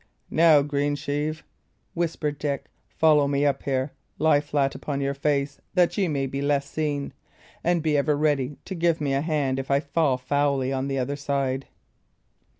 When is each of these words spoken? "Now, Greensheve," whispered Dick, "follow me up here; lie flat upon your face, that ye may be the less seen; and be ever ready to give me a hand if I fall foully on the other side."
"Now, 0.31 0.63
Greensheve," 0.63 1.43
whispered 1.93 2.39
Dick, 2.39 2.65
"follow 2.87 3.27
me 3.27 3.45
up 3.45 3.61
here; 3.61 3.91
lie 4.17 4.41
flat 4.41 4.73
upon 4.73 4.99
your 4.99 5.13
face, 5.13 5.61
that 5.75 5.95
ye 5.95 6.07
may 6.07 6.25
be 6.25 6.39
the 6.41 6.47
less 6.47 6.67
seen; 6.67 7.13
and 7.63 7.83
be 7.83 7.97
ever 7.97 8.17
ready 8.17 8.57
to 8.65 8.73
give 8.73 8.99
me 8.99 9.13
a 9.13 9.21
hand 9.21 9.59
if 9.59 9.69
I 9.69 9.79
fall 9.79 10.17
foully 10.17 10.73
on 10.73 10.87
the 10.87 10.97
other 10.97 11.15
side." 11.15 11.67